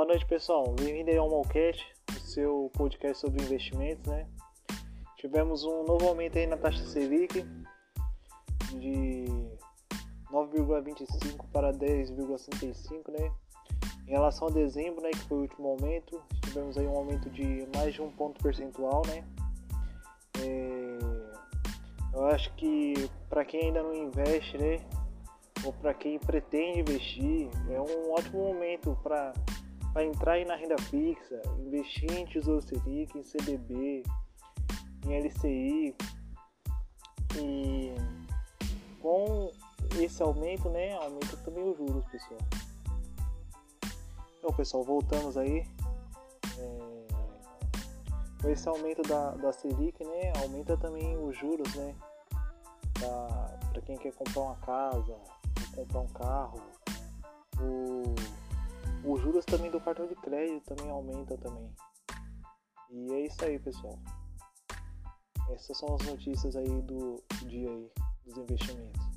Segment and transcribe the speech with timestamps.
[0.00, 0.74] Boa noite, pessoal.
[0.80, 4.26] Bem-vindo ao Malcast, o seu podcast sobre investimentos, né?
[5.18, 7.44] Tivemos um novo aumento aí na taxa Selic
[8.78, 9.26] de
[10.32, 13.30] 9,25 para 10,65, né?
[14.06, 17.68] Em relação a dezembro, né, que foi o último aumento, tivemos aí um aumento de
[17.76, 19.22] mais de um ponto percentual, né?
[20.42, 20.98] É...
[22.14, 22.94] Eu acho que
[23.28, 24.80] para quem ainda não investe, né,
[25.62, 29.34] ou para quem pretende investir, é um ótimo momento para
[29.98, 34.02] entrar aí na renda fixa, investir em Tesouro Selic, em CDB,
[35.06, 35.96] em LCI
[37.36, 37.94] e
[39.00, 39.50] com
[39.98, 42.40] esse aumento, né, aumenta também os juros, pessoal.
[44.38, 45.66] Então, pessoal, voltamos aí.
[46.58, 47.00] É,
[48.40, 51.94] com esse aumento da, da Selic, né, aumenta também os juros, né,
[53.72, 55.16] para quem quer comprar uma casa,
[55.74, 56.69] comprar um carro.
[59.46, 61.74] Também do cartão de crédito também aumenta também.
[62.90, 63.98] E é isso aí, pessoal.
[65.50, 67.90] Essas são as notícias aí do dia aí
[68.24, 69.09] dos investimentos.